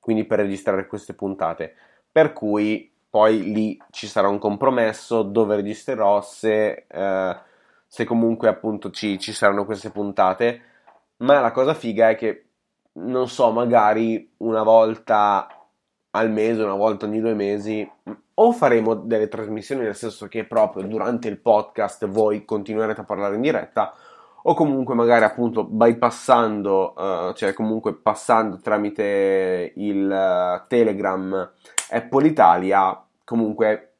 quindi 0.00 0.24
per 0.24 0.38
registrare 0.38 0.86
queste 0.86 1.12
puntate. 1.12 1.74
Per 2.10 2.32
cui 2.32 2.90
poi 3.10 3.52
lì 3.52 3.78
ci 3.90 4.06
sarà 4.06 4.28
un 4.28 4.38
compromesso 4.38 5.22
dove 5.22 5.56
registrerò 5.56 6.22
se 6.22 6.86
eh, 6.88 7.36
se 7.86 8.04
comunque 8.04 8.48
appunto 8.48 8.90
ci, 8.90 9.18
ci 9.18 9.32
saranno 9.32 9.64
queste 9.64 9.90
puntate. 9.90 10.60
Ma 11.18 11.40
la 11.40 11.52
cosa 11.52 11.74
figa 11.74 12.10
è 12.10 12.16
che, 12.16 12.48
non 12.94 13.28
so, 13.28 13.50
magari 13.50 14.32
una 14.38 14.62
volta 14.62 15.48
al 16.10 16.30
mese, 16.30 16.62
una 16.62 16.74
volta 16.74 17.06
ogni 17.06 17.20
due 17.20 17.34
mesi, 17.34 17.88
o 18.38 18.52
faremo 18.52 18.94
delle 18.94 19.28
trasmissioni 19.28 19.82
nel 19.82 19.94
senso 19.94 20.28
che 20.28 20.44
proprio 20.44 20.84
durante 20.84 21.28
il 21.28 21.38
podcast 21.38 22.06
voi 22.06 22.44
continuerete 22.44 23.00
a 23.00 23.04
parlare 23.04 23.36
in 23.36 23.42
diretta, 23.42 23.94
o 24.42 24.54
comunque 24.54 24.94
magari 24.94 25.24
appunto 25.24 25.64
bypassando, 25.64 26.94
uh, 26.96 27.32
cioè 27.32 27.52
comunque 27.52 27.94
passando 27.94 28.60
tramite 28.60 29.72
il 29.76 30.04
uh, 30.06 30.66
Telegram 30.68 31.52
Apple 31.90 32.26
Italia, 32.26 33.04
comunque 33.24 33.94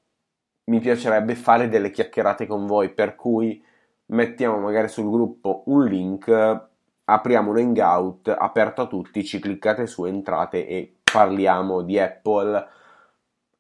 mi 0.64 0.80
piacerebbe 0.80 1.34
fare 1.34 1.68
delle 1.68 1.90
chiacchierate 1.90 2.46
con 2.46 2.66
voi, 2.66 2.90
per 2.90 3.14
cui 3.14 3.62
mettiamo 4.06 4.58
magari 4.58 4.88
sul 4.88 5.10
gruppo 5.10 5.62
un 5.66 5.84
link, 5.84 6.66
apriamo 7.04 7.50
un 7.50 7.56
hangout 7.58 8.28
aperto 8.28 8.82
a 8.82 8.86
tutti, 8.86 9.24
ci 9.24 9.38
cliccate 9.38 9.86
su, 9.86 10.04
entrate 10.04 10.66
e 10.66 10.96
parliamo 11.02 11.82
di 11.82 11.98
Apple. 11.98 12.68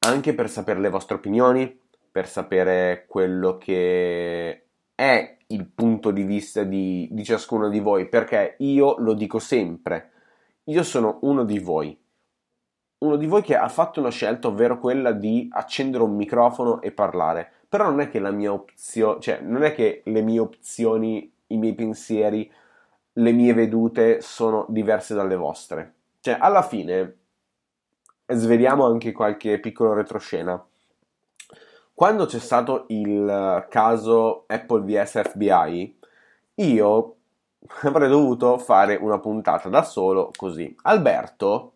Anche 0.06 0.34
per 0.34 0.48
sapere 0.48 0.80
le 0.80 0.90
vostre 0.90 1.16
opinioni, 1.16 1.80
per 2.10 2.28
sapere 2.28 3.06
quello 3.08 3.56
che 3.56 4.66
è 4.94 5.36
il 5.48 5.66
punto 5.66 6.10
di 6.10 6.22
vista 6.22 6.62
di, 6.64 7.08
di 7.10 7.24
ciascuno 7.24 7.68
di 7.68 7.80
voi, 7.80 8.08
perché 8.08 8.56
io 8.58 8.96
lo 8.98 9.14
dico 9.14 9.38
sempre, 9.38 10.10
io 10.64 10.82
sono 10.82 11.18
uno 11.22 11.44
di 11.44 11.58
voi, 11.58 11.98
uno 12.98 13.16
di 13.16 13.26
voi 13.26 13.42
che 13.42 13.56
ha 13.56 13.68
fatto 13.68 14.00
una 14.00 14.10
scelta, 14.10 14.48
ovvero 14.48 14.78
quella 14.78 15.12
di 15.12 15.48
accendere 15.50 16.02
un 16.02 16.16
microfono 16.16 16.80
e 16.80 16.92
parlare 16.92 17.52
però 17.76 17.90
non 17.90 18.00
è 18.00 18.08
che 18.08 18.20
la 18.20 18.30
mia 18.30 18.54
opzione, 18.54 19.20
cioè 19.20 19.40
non 19.42 19.62
è 19.62 19.74
che 19.74 20.00
le 20.06 20.22
mie 20.22 20.38
opzioni, 20.38 21.30
i 21.48 21.58
miei 21.58 21.74
pensieri, 21.74 22.50
le 23.12 23.32
mie 23.32 23.52
vedute 23.52 24.22
sono 24.22 24.64
diverse 24.70 25.14
dalle 25.14 25.36
vostre. 25.36 25.94
Cioè, 26.20 26.38
alla 26.40 26.62
fine, 26.62 27.16
sveliamo 28.26 28.86
anche 28.86 29.12
qualche 29.12 29.60
piccolo 29.60 29.92
retroscena. 29.92 30.66
Quando 31.92 32.24
c'è 32.24 32.38
stato 32.38 32.86
il 32.88 33.66
caso 33.68 34.44
Apple 34.46 34.80
vs 34.80 35.28
FBI, 35.32 35.98
io 36.54 37.16
avrei 37.82 38.08
dovuto 38.08 38.56
fare 38.56 38.94
una 38.94 39.18
puntata 39.18 39.68
da 39.68 39.82
solo 39.82 40.30
così. 40.34 40.74
Alberto 40.84 41.72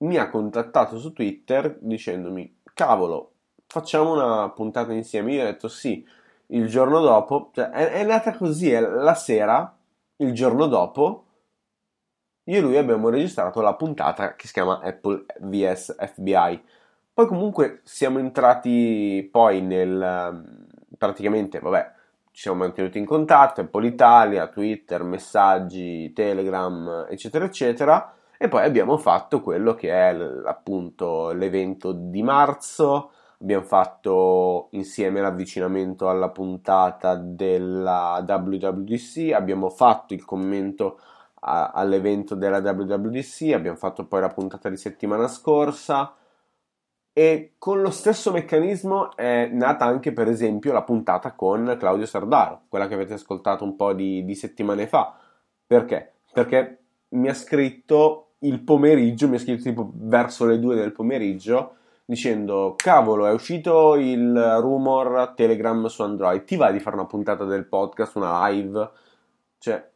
mi 0.00 0.18
ha 0.18 0.28
contattato 0.28 0.98
su 0.98 1.14
Twitter 1.14 1.78
dicendomi, 1.80 2.60
cavolo, 2.74 3.32
facciamo 3.70 4.12
una 4.12 4.50
puntata 4.50 4.92
insieme. 4.92 5.32
Io 5.32 5.42
ho 5.42 5.44
detto 5.44 5.68
sì, 5.68 6.04
il 6.48 6.68
giorno 6.68 7.00
dopo, 7.00 7.50
cioè 7.54 7.70
è, 7.70 7.92
è 7.92 8.04
nata 8.04 8.36
così, 8.36 8.70
è 8.72 8.80
la 8.80 9.14
sera, 9.14 9.76
il 10.16 10.34
giorno 10.34 10.66
dopo, 10.66 11.24
io 12.44 12.58
e 12.58 12.60
lui 12.60 12.76
abbiamo 12.76 13.08
registrato 13.10 13.60
la 13.60 13.74
puntata 13.74 14.34
che 14.34 14.48
si 14.48 14.52
chiama 14.52 14.80
Apple 14.82 15.24
vs 15.38 15.94
FBI. 15.98 16.62
Poi 17.12 17.26
comunque 17.26 17.80
siamo 17.84 18.18
entrati 18.18 19.28
poi 19.30 19.60
nel... 19.62 20.68
praticamente, 20.98 21.60
vabbè, 21.60 21.92
ci 22.32 22.42
siamo 22.42 22.58
mantenuti 22.58 22.98
in 22.98 23.04
contatto, 23.04 23.60
Apple 23.60 23.86
Italia, 23.86 24.48
Twitter, 24.48 25.04
messaggi, 25.04 26.12
Telegram, 26.12 27.06
eccetera, 27.08 27.44
eccetera. 27.44 28.14
E 28.36 28.48
poi 28.48 28.64
abbiamo 28.64 28.96
fatto 28.96 29.40
quello 29.42 29.74
che 29.74 29.90
è 29.90 30.16
appunto 30.44 31.30
l'evento 31.30 31.92
di 31.92 32.22
marzo, 32.22 33.12
abbiamo 33.40 33.64
fatto 33.64 34.68
insieme 34.72 35.20
l'avvicinamento 35.20 36.08
alla 36.08 36.30
puntata 36.30 37.14
della 37.16 38.24
WWDC, 38.26 39.32
abbiamo 39.32 39.70
fatto 39.70 40.14
il 40.14 40.24
commento 40.24 41.00
a, 41.40 41.70
all'evento 41.70 42.34
della 42.34 42.58
WWDC, 42.58 43.52
abbiamo 43.54 43.76
fatto 43.76 44.06
poi 44.06 44.20
la 44.20 44.28
puntata 44.28 44.68
di 44.68 44.76
settimana 44.76 45.26
scorsa 45.28 46.14
E 47.12 47.54
con 47.58 47.82
lo 47.82 47.90
stesso 47.90 48.30
meccanismo 48.32 49.14
è 49.16 49.46
nata 49.52 49.84
anche, 49.84 50.12
per 50.12 50.28
esempio, 50.28 50.72
la 50.72 50.82
puntata 50.84 51.32
con 51.32 51.76
Claudio 51.78 52.06
Sardaro, 52.06 52.62
quella 52.68 52.86
che 52.86 52.94
avete 52.94 53.14
ascoltato 53.14 53.64
un 53.64 53.74
po' 53.76 53.92
di, 53.92 54.24
di 54.24 54.34
settimane 54.34 54.86
fa. 54.86 55.18
Perché? 55.66 56.14
Perché 56.32 56.78
mi 57.10 57.28
ha 57.28 57.34
scritto 57.34 58.34
il 58.40 58.62
pomeriggio, 58.62 59.28
mi 59.28 59.36
ha 59.36 59.38
scritto 59.40 59.62
tipo 59.62 59.90
verso 59.94 60.46
le 60.46 60.58
2 60.60 60.76
del 60.76 60.92
pomeriggio, 60.92 61.76
dicendo 62.10 62.74
cavolo 62.76 63.24
è 63.24 63.30
uscito 63.30 63.94
il 63.94 64.58
rumor 64.58 65.32
Telegram 65.36 65.86
su 65.86 66.02
Android, 66.02 66.42
ti 66.42 66.56
va 66.56 66.72
di 66.72 66.80
fare 66.80 66.96
una 66.96 67.06
puntata 67.06 67.44
del 67.44 67.66
podcast, 67.66 68.16
una 68.16 68.48
live? 68.48 68.90
Cioè, 69.58 69.88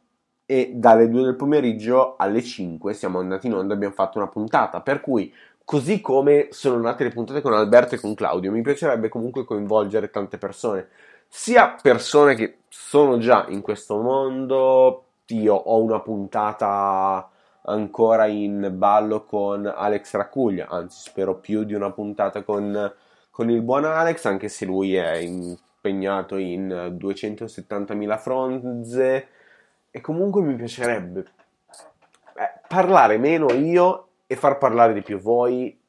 e 0.45 0.71
dalle 0.75 1.09
2 1.09 1.23
del 1.23 1.35
pomeriggio 1.35 2.15
alle 2.15 2.41
5 2.41 2.93
siamo 2.93 3.19
andati 3.19 3.47
in 3.47 3.55
onda 3.55 3.73
e 3.73 3.75
abbiamo 3.75 3.93
fatto 3.93 4.17
una 4.17 4.29
puntata, 4.29 4.79
per 4.79 5.01
cui 5.01 5.33
così 5.65 5.99
come 5.99 6.47
sono 6.51 6.79
nate 6.79 7.03
le 7.03 7.09
puntate 7.09 7.41
con 7.41 7.51
Alberto 7.51 7.95
e 7.95 7.99
con 7.99 8.13
Claudio, 8.13 8.49
mi 8.49 8.61
piacerebbe 8.61 9.09
comunque 9.09 9.43
coinvolgere 9.43 10.09
tante 10.09 10.37
persone, 10.37 10.87
sia 11.27 11.75
persone 11.81 12.35
che 12.35 12.59
sono 12.69 13.17
già 13.17 13.45
in 13.49 13.59
questo 13.59 13.99
mondo, 13.99 15.03
io 15.27 15.53
ho 15.53 15.81
una 15.83 15.99
puntata 15.99 17.29
ancora 17.65 18.25
in 18.25 18.71
ballo 18.73 19.23
con 19.23 19.65
Alex 19.65 20.13
Racuglia, 20.15 20.67
anzi 20.67 21.09
spero 21.09 21.35
più 21.35 21.63
di 21.63 21.73
una 21.73 21.91
puntata 21.91 22.43
con, 22.43 22.93
con 23.29 23.49
il 23.49 23.61
buon 23.61 23.85
Alex, 23.85 24.25
anche 24.25 24.49
se 24.49 24.65
lui 24.65 24.95
è 24.95 25.15
impegnato 25.15 26.37
in 26.37 26.95
270.000 26.99 28.17
fronze. 28.19 29.27
E 29.91 30.01
comunque 30.01 30.41
mi 30.41 30.55
piacerebbe 30.55 31.19
eh, 32.37 32.59
parlare 32.67 33.17
meno 33.17 33.51
io 33.53 34.07
e 34.27 34.35
far 34.35 34.57
parlare 34.57 34.93
di 34.93 35.01
più 35.01 35.19
voi, 35.19 35.79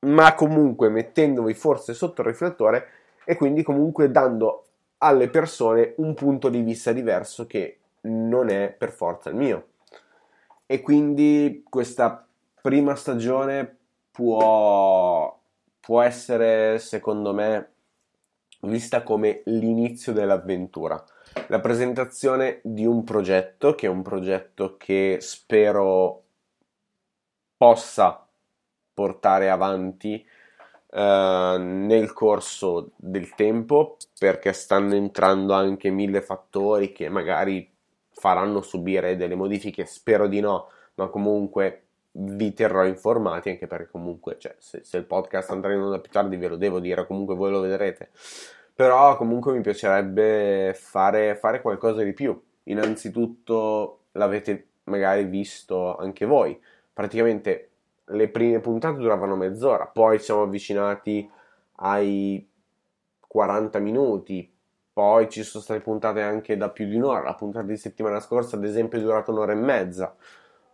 ma 0.00 0.34
comunque 0.34 0.88
mettendovi 0.88 1.54
forse 1.54 1.94
sotto 1.94 2.20
il 2.20 2.28
riflettore 2.28 2.88
e 3.24 3.36
quindi 3.36 3.62
comunque 3.62 4.10
dando 4.10 4.64
alle 4.98 5.28
persone 5.28 5.94
un 5.96 6.14
punto 6.14 6.50
di 6.50 6.60
vista 6.60 6.92
diverso 6.92 7.46
che 7.46 7.78
non 8.02 8.50
è 8.50 8.70
per 8.70 8.90
forza 8.90 9.30
il 9.30 9.36
mio 9.36 9.69
e 10.72 10.82
quindi 10.82 11.64
questa 11.68 12.24
prima 12.62 12.94
stagione 12.94 13.78
può, 14.12 15.36
può 15.80 16.00
essere, 16.00 16.78
secondo 16.78 17.34
me, 17.34 17.72
vista 18.60 19.02
come 19.02 19.42
l'inizio 19.46 20.12
dell'avventura. 20.12 21.04
La 21.48 21.58
presentazione 21.58 22.60
di 22.62 22.86
un 22.86 23.02
progetto, 23.02 23.74
che 23.74 23.86
è 23.86 23.90
un 23.90 24.02
progetto 24.02 24.76
che 24.76 25.18
spero 25.20 26.22
possa 27.56 28.24
portare 28.94 29.50
avanti 29.50 30.24
Uh, 30.92 31.56
nel 31.56 32.12
corso 32.12 32.90
del 32.96 33.36
tempo 33.36 33.96
perché 34.18 34.52
stanno 34.52 34.96
entrando 34.96 35.52
anche 35.52 35.88
mille 35.88 36.20
fattori 36.20 36.90
che 36.90 37.08
magari 37.08 37.72
faranno 38.20 38.60
subire 38.60 39.16
delle 39.16 39.34
modifiche, 39.34 39.86
spero 39.86 40.28
di 40.28 40.40
no, 40.40 40.68
ma 40.96 41.08
comunque 41.08 41.84
vi 42.12 42.52
terrò 42.52 42.84
informati 42.84 43.48
anche 43.48 43.66
perché 43.66 43.88
comunque 43.90 44.36
cioè, 44.38 44.54
se, 44.58 44.80
se, 44.84 44.98
il 44.98 45.04
podcast 45.04 45.50
andrà 45.50 45.72
in 45.72 45.80
onda 45.80 46.00
più 46.00 46.10
tardi 46.10 46.36
ve 46.36 46.48
lo 46.48 46.56
devo 46.56 46.80
dire, 46.80 47.06
comunque 47.06 47.34
voi 47.34 47.50
lo 47.50 47.60
vedrete. 47.60 48.10
Però 48.74 49.16
comunque 49.16 49.52
mi 49.52 49.62
piacerebbe 49.62 50.74
fare, 50.74 51.34
fare 51.36 51.62
qualcosa 51.62 52.02
di 52.02 52.12
più. 52.12 52.38
Innanzitutto 52.64 54.00
l'avete 54.12 54.66
magari 54.84 55.24
visto 55.24 55.96
anche 55.96 56.26
voi. 56.26 56.60
Praticamente 56.92 57.70
le 58.04 58.28
prime 58.28 58.60
puntate 58.60 58.98
duravano 58.98 59.36
mezz'ora, 59.36 59.86
poi 59.86 60.18
siamo 60.18 60.42
avvicinati 60.42 61.28
ai 61.76 62.46
40 63.26 63.78
minuti, 63.78 64.49
poi 65.00 65.30
ci 65.30 65.42
sono 65.44 65.62
state 65.62 65.80
puntate 65.80 66.20
anche 66.20 66.58
da 66.58 66.68
più 66.68 66.86
di 66.86 66.96
un'ora, 66.96 67.22
la 67.22 67.32
puntata 67.32 67.64
di 67.64 67.78
settimana 67.78 68.20
scorsa 68.20 68.56
ad 68.56 68.64
esempio 68.64 68.98
è 68.98 69.00
durata 69.00 69.30
un'ora 69.30 69.52
e 69.52 69.54
mezza, 69.54 70.14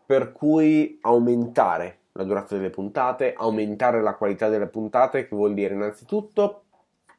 per 0.05 0.33
cui 0.33 0.99
aumentare 1.03 1.99
la 2.11 2.25
durata 2.25 2.57
delle 2.57 2.71
puntate, 2.71 3.35
aumentare 3.35 4.03
la 4.03 4.17
qualità 4.17 4.49
delle 4.49 4.67
puntate, 4.67 5.29
che 5.29 5.37
vuol 5.37 5.55
dire 5.55 5.75
innanzitutto 5.75 6.65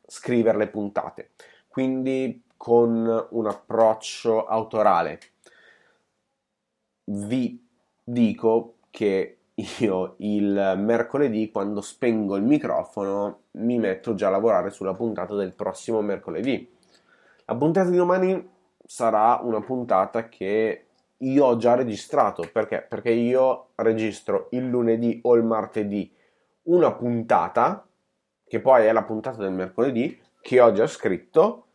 scrivere 0.06 0.58
le 0.58 0.68
puntate, 0.68 1.30
quindi 1.70 2.44
con 2.58 3.28
un 3.30 3.48
approccio 3.48 4.46
autorale. 4.46 5.20
Vi 7.06 7.66
dico 8.04 8.80
che 8.90 9.38
io 9.80 10.16
il 10.18 10.74
mercoledì, 10.78 11.52
quando 11.52 11.80
spengo 11.80 12.36
il 12.36 12.44
microfono, 12.44 13.44
mi 13.52 13.80
metto 13.80 14.14
già 14.14 14.28
a 14.28 14.32
lavorare 14.32 14.72
sulla 14.72 14.94
puntata 14.94 15.36
del 15.36 15.54
prossimo 15.54 16.02
mercoledì 16.02 16.76
la 17.50 17.56
puntata 17.56 17.90
di 17.90 17.96
domani 17.96 18.50
sarà 18.86 19.40
una 19.42 19.62
puntata 19.62 20.28
che 20.28 20.86
io 21.18 21.46
ho 21.46 21.58
già 21.58 21.76
registrato 21.76 22.48
perché? 22.52 22.86
Perché 22.88 23.12
io 23.12 23.70
registro 23.76 24.48
il 24.52 24.68
lunedì 24.68 25.20
o 25.24 25.36
il 25.36 25.44
martedì 25.44 26.14
una 26.64 26.92
puntata 26.94 27.88
che 28.46 28.60
poi 28.60 28.86
è 28.86 28.92
la 28.92 29.04
puntata 29.04 29.38
del 29.38 29.54
mercoledì 29.54 30.22
che 30.42 30.60
ho 30.60 30.74
già 30.74 30.88
scritto 30.88 31.68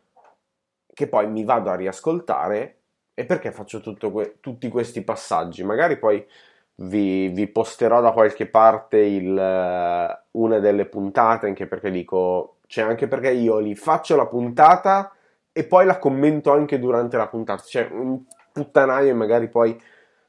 che 0.93 1.07
poi 1.07 1.27
mi 1.27 1.43
vado 1.43 1.71
a 1.71 1.75
riascoltare 1.75 2.77
e 3.15 3.25
perché 3.25 3.51
faccio 3.51 3.81
que- 4.11 4.37
tutti 4.39 4.69
questi 4.69 5.03
passaggi 5.03 5.63
magari 5.63 5.97
poi 5.97 6.23
vi, 6.75 7.29
vi 7.29 7.47
posterò 7.47 7.99
da 7.99 8.11
qualche 8.11 8.45
parte 8.45 8.99
il, 8.99 9.29
uh, 9.31 10.39
una 10.39 10.59
delle 10.59 10.85
puntate 10.85 11.47
anche 11.47 11.65
perché 11.65 11.89
dico 11.89 12.57
cioè 12.67 12.85
anche 12.85 13.07
perché 13.07 13.31
io 13.31 13.57
li 13.57 13.75
faccio 13.75 14.15
la 14.15 14.27
puntata 14.27 15.11
e 15.53 15.63
poi 15.65 15.85
la 15.85 15.99
commento 15.99 16.51
anche 16.51 16.79
durante 16.79 17.15
la 17.15 17.27
puntata. 17.27 17.63
Cioè, 17.63 17.87
un 17.91 18.23
puttanaio 18.51 19.11
e 19.11 19.13
magari 19.13 19.47
poi 19.47 19.79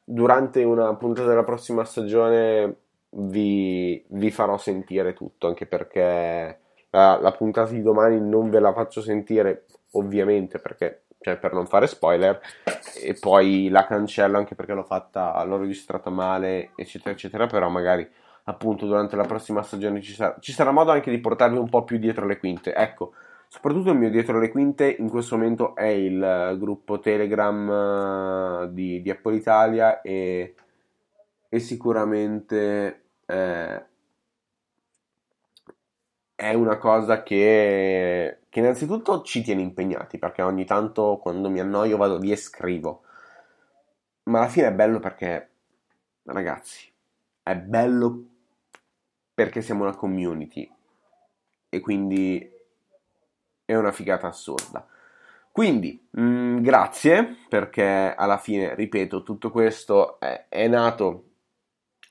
durante 0.05 0.63
una 0.63 0.95
puntata 0.95 1.29
della 1.29 1.45
prossima 1.45 1.85
stagione 1.85 2.77
vi, 3.11 4.05
vi 4.09 4.31
farò 4.31 4.59
sentire 4.59 5.15
tutto, 5.15 5.47
anche 5.49 5.67
perché 5.67 6.59
la, 6.91 7.19
la, 7.21 7.33
puntata 7.33 7.71
di 7.71 7.83
domani 7.83 8.21
non 8.21 8.51
ve 8.51 8.61
la 8.61 8.73
faccio 8.73 9.01
sentire, 9.01 9.65
ovviamente, 9.93 10.59
perché, 10.59 11.05
cioè, 11.21 11.39
per 11.39 11.55
non 11.55 11.67
fare 11.67 11.87
spoiler, 11.87 12.41
e 13.03 13.15
poi 13.19 13.69
la 13.71 13.87
cancello 13.87 14.37
anche 14.37 14.55
perché 14.55 14.75
l'ho 14.75 14.85
fatta, 14.85 15.43
l'ho 15.45 15.57
registrata 15.57 16.11
male, 16.11 16.71
eccetera, 16.77 17.11
eccetera, 17.11 17.47
però 17.47 17.69
magari 17.69 18.09
appunto 18.47 18.85
durante 18.85 19.17
la 19.17 19.25
prossima 19.25 19.63
stagione 19.63 20.03
ci 20.03 20.13
sarà, 20.13 20.37
ci 20.39 20.53
sarà 20.53 20.71
modo 20.71 20.91
anche 20.91 21.11
di 21.11 21.19
portarvi 21.19 21.57
un 21.57 21.71
po' 21.71 21.85
più 21.85 21.99
dietro 21.99 22.27
le 22.27 22.39
quinte. 22.39 22.75
Ecco, 22.75 23.15
Soprattutto 23.49 23.91
il 23.91 23.99
mio 23.99 24.11
dietro 24.11 24.39
le 24.39 24.51
quinte 24.51 24.89
in 24.99 25.09
questo 25.09 25.37
momento 25.37 25.77
è 25.77 25.87
il 25.87 26.23
eh, 26.23 26.59
gruppo 26.59 26.99
Telegram 26.99 27.71
eh, 28.67 28.73
di, 28.73 29.01
di 29.01 29.11
Apple 29.11 29.37
Italia 29.37 30.01
e, 30.01 30.55
e 31.49 31.59
sicuramente 31.61 33.03
eh, 33.27 33.85
è 36.35 36.53
una 36.53 36.77
cosa 36.79 37.23
che, 37.23 38.41
che 38.49 38.59
innanzitutto 38.59 39.23
ci 39.23 39.43
tiene 39.43 39.63
impegnati 39.63 40.19
perché 40.19 40.43
ogni 40.43 40.65
tanto 40.65 41.19
quando 41.23 41.49
mi 41.49 41.61
annoio 41.61 41.97
vado 41.97 42.19
lì 42.19 42.33
e 42.33 42.37
scrivo. 42.37 43.03
Ma 44.25 44.41
alla 44.41 44.49
fine 44.49 44.69
è 44.69 44.73
bello 44.73 44.99
perché, 44.99 45.51
ragazzi, 46.25 46.91
è 47.43 47.57
bello 47.57 48.25
perché 49.35 49.61
siamo 49.63 49.83
una 49.83 49.95
community 49.95 50.71
e 51.69 51.81
quindi 51.81 52.51
è 53.65 53.75
una 53.75 53.93
figata 53.93 54.27
assurda. 54.27 54.87
Quindi, 55.51 56.09
mh, 56.11 56.23
mm, 56.23 56.63
grazie 56.63 57.37
perché 57.49 58.15
alla 58.17 58.39
fine, 58.39 58.75
ripeto, 58.75 59.23
tutto 59.23 59.51
questo 59.51 60.19
è, 60.19 60.47
è, 60.49 60.67
nato 60.67 61.31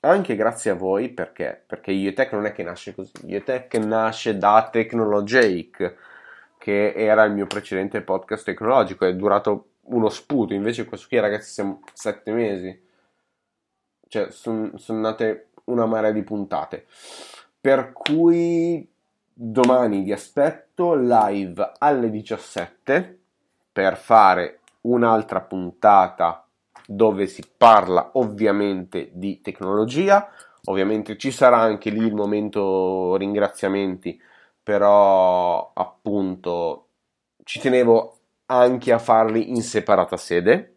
anche 0.00 0.34
grazie 0.36 0.70
a 0.70 0.74
voi 0.74 1.10
perché, 1.10 1.62
perché 1.66 1.90
IoTech 1.92 2.32
non 2.32 2.46
è 2.46 2.52
che 2.52 2.62
nasce 2.62 2.94
così, 2.94 3.12
IoTech 3.26 3.74
nasce 3.76 4.38
da 4.38 4.68
Technologic 4.70 5.96
che 6.58 6.94
era 6.94 7.24
il 7.24 7.34
mio 7.34 7.46
precedente 7.46 8.00
podcast 8.00 8.44
tecnologico, 8.46 9.04
è 9.04 9.14
durato 9.14 9.72
uno 9.88 10.08
sputo, 10.08 10.54
invece 10.54 10.86
questo 10.86 11.08
qui 11.08 11.18
ragazzi 11.20 11.52
siamo 11.52 11.82
sette 11.92 12.32
mesi, 12.32 12.88
cioè 14.08 14.30
sono 14.30 14.78
son 14.78 15.00
nate 15.00 15.50
una 15.64 15.84
marea 15.84 16.12
di 16.12 16.22
puntate, 16.22 16.86
per 17.60 17.92
cui 17.92 18.90
domani 19.34 20.02
vi 20.02 20.12
aspetto 20.12 20.94
live 20.94 21.72
alle 21.78 22.08
17 22.08 23.18
per 23.72 23.96
fare 23.96 24.60
un'altra 24.82 25.40
puntata 25.40 26.46
dove 26.86 27.26
si 27.26 27.42
parla 27.56 28.10
ovviamente 28.14 29.10
di 29.12 29.40
tecnologia. 29.40 30.30
Ovviamente 30.66 31.18
ci 31.18 31.30
sarà 31.30 31.58
anche 31.58 31.90
lì 31.90 32.04
il 32.06 32.14
momento 32.14 33.16
ringraziamenti, 33.16 34.20
però 34.62 35.72
appunto 35.74 36.88
ci 37.42 37.58
tenevo 37.60 38.18
anche 38.46 38.92
a 38.92 38.98
farli 38.98 39.50
in 39.50 39.62
separata 39.62 40.16
sede. 40.16 40.73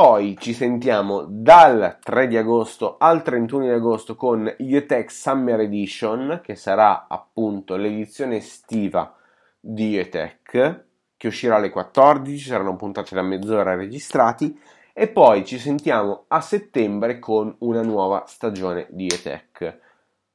Poi 0.00 0.36
ci 0.38 0.52
sentiamo 0.52 1.24
dal 1.28 1.98
3 2.00 2.28
di 2.28 2.36
agosto 2.36 2.98
al 2.98 3.20
31 3.24 3.64
di 3.64 3.70
agosto 3.70 4.14
con 4.14 4.48
IETech 4.56 5.10
Summer 5.10 5.58
Edition, 5.58 6.38
che 6.40 6.54
sarà 6.54 7.08
appunto 7.08 7.74
l'edizione 7.74 8.36
estiva 8.36 9.12
di 9.58 9.88
IETech, 9.88 10.84
che 11.16 11.26
uscirà 11.26 11.56
alle 11.56 11.70
14, 11.70 12.38
saranno 12.48 12.76
puntate 12.76 13.16
da 13.16 13.22
mezz'ora 13.22 13.74
registrati, 13.74 14.56
e 14.92 15.08
poi 15.08 15.44
ci 15.44 15.58
sentiamo 15.58 16.26
a 16.28 16.40
settembre 16.42 17.18
con 17.18 17.52
una 17.58 17.82
nuova 17.82 18.22
stagione 18.28 18.86
di 18.90 19.06
IETech. 19.06 19.80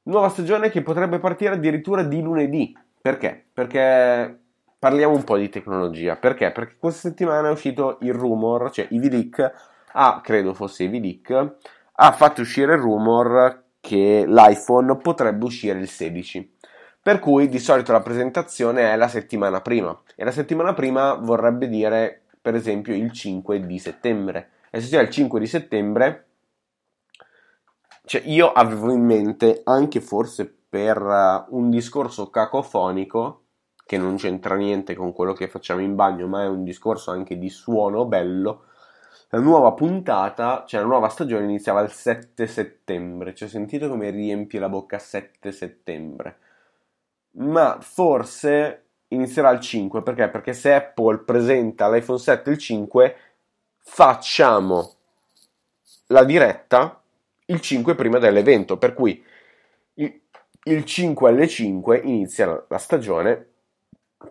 Nuova 0.04 0.28
stagione 0.28 0.71
che 0.71 0.82
potrebbe 0.82 1.19
partire 1.19 1.54
addirittura 1.54 2.04
di 2.04 2.21
lunedì. 2.21 2.78
Perché? 3.02 3.45
Perché 3.54 4.43
parliamo 4.84 5.15
un 5.15 5.24
po' 5.24 5.38
di 5.38 5.48
tecnologia. 5.48 6.17
Perché? 6.17 6.52
Perché 6.52 6.76
questa 6.78 7.08
settimana 7.08 7.48
è 7.48 7.52
uscito 7.52 8.00
il 8.02 8.13
rumor, 8.13 8.69
cioè 8.69 8.86
Ivy 8.89 9.30
ah, 9.93 10.19
credo 10.22 10.54
fosse 10.54 10.84
Ivy 10.84 11.22
ha 11.96 12.12
fatto 12.12 12.41
uscire 12.41 12.74
il 12.74 12.82
rumor 12.82 13.63
che 13.80 14.26
l'iPhone 14.28 14.98
potrebbe 14.98 15.46
uscire 15.46 15.80
il 15.80 15.88
16. 15.88 16.58
Per 17.02 17.19
cui 17.19 17.48
di 17.48 17.60
solito 17.60 17.93
la 17.93 18.02
presentazione 18.02 18.91
è 18.91 18.98
la 18.98 19.08
settimana 19.08 19.62
prima. 19.62 19.98
E 20.17 20.26
la 20.26 20.32
settimana 20.32 20.74
prima 20.74 21.13
vorrebbe 21.13 21.69
dire, 21.69 22.24
per 22.41 22.54
esempio, 22.54 22.93
il 22.93 23.10
5 23.13 23.65
di 23.65 23.80
settembre. 23.80 24.50
E 24.69 24.82
se 24.82 24.88
sia 24.88 25.00
il 25.00 25.10
5 25.10 25.39
di 25.39 25.48
settembre, 25.48 26.26
cioè 28.04 28.22
io 28.26 28.52
avevo 28.52 28.91
in 28.91 29.06
mente 29.06 29.62
anche 29.63 30.02
forse 30.02 30.54
per 30.67 31.02
uh, 31.02 31.56
un 31.56 31.69
discorso 31.69 32.30
cacofonico 32.30 33.43
che 33.86 33.98
non 33.98 34.15
c'entra 34.15 34.56
niente 34.56 34.93
con 34.93 35.13
quello 35.13 35.34
che 35.34 35.48
facciamo 35.48 35.82
in 35.82 35.96
bagno, 35.96 36.28
ma 36.28 36.43
è 36.43 36.48
un 36.48 36.63
discorso 36.63 37.12
anche 37.12 37.38
di 37.38 37.50
suono 37.50 38.06
bello. 38.06 38.65
La 39.30 39.39
nuova 39.39 39.74
puntata, 39.74 40.63
cioè 40.67 40.82
la 40.82 40.88
nuova 40.88 41.10
stagione 41.10 41.43
iniziava 41.46 41.82
il 41.82 41.91
7 41.91 42.46
settembre. 42.48 43.34
Cioè, 43.34 43.48
sentite 43.48 43.88
come 43.88 44.10
riempie 44.12 44.60
la 44.60 44.69
bocca 44.69 45.00
7 45.00 45.52
settembre. 45.52 46.38
Ma 47.32 47.80
forse 47.82 48.86
inizierà 49.08 49.50
il 49.52 49.60
5 49.60 50.04
perché? 50.04 50.30
Perché 50.30 50.54
se 50.54 50.74
Apple 50.74 51.19
presenta 51.19 51.89
l'iPhone 51.89 52.19
7 52.19 52.50
il 52.52 52.58
5, 52.58 53.15
facciamo 53.80 54.93
la 56.08 56.24
diretta 56.24 57.02
il 57.48 57.60
5 57.60 57.96
prima 57.96 58.19
dell'evento. 58.19 58.78
Per 58.78 58.93
cui 58.93 59.24
il, 59.96 60.22
il 60.63 60.86
5 60.86 61.30
alle 61.30 61.48
5 61.48 61.98
inizia 61.98 62.65
la 62.67 62.78
stagione 62.78 63.53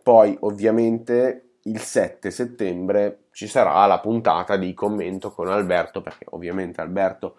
poi 0.02 0.36
ovviamente 0.40 1.56
il 1.62 1.78
7 1.78 2.30
settembre 2.30 3.24
ci 3.32 3.46
sarà 3.46 3.84
la 3.86 4.00
puntata 4.00 4.56
di 4.56 4.74
commento 4.74 5.30
con 5.30 5.48
Alberto, 5.48 6.00
perché 6.02 6.26
ovviamente 6.30 6.80
Alberto 6.80 7.36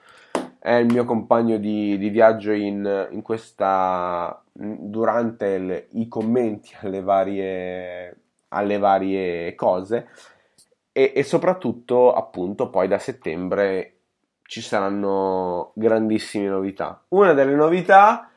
è 0.60 0.76
il 0.76 0.92
mio 0.92 1.04
compagno 1.04 1.58
di, 1.58 1.98
di 1.98 2.10
viaggio 2.10 2.52
in, 2.52 3.10
in, 3.12 3.22
questa 3.22 4.42
durante 4.54 5.46
il, 5.48 5.88
i 5.92 6.08
commenti 6.08 6.74
alle 6.82 7.02
varie, 7.02 8.18
alle 8.50 8.78
varie 8.78 9.56
cose 9.56 10.08
e, 10.92 11.12
e 11.13 11.24
soprattutto 11.24 12.13
appunto 12.13 12.70
poi 12.70 12.88
da 12.88 12.98
settembre 12.98 13.89
ci 14.44 14.62
saranno 14.62 15.72
grandissime 15.76 16.48
novità. 16.48 17.04
Una 17.10 17.34
delle 17.34 17.56
novità 17.56 18.30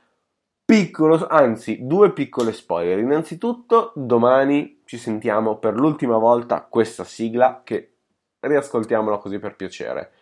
piccolo, 0.66 1.24
anzi 1.28 1.86
due 1.86 2.12
piccole 2.12 2.52
spoiler. 2.52 2.98
Innanzitutto 2.98 3.92
domani 3.94 4.82
ci 4.84 4.98
sentiamo 4.98 5.58
per 5.58 5.74
l'ultima 5.74 6.18
volta 6.18 6.66
questa 6.68 7.04
sigla 7.04 7.62
che 7.64 7.98
riascoltiamola 8.40 9.18
così 9.18 9.38
per 9.38 9.54
piacere. 9.54 10.12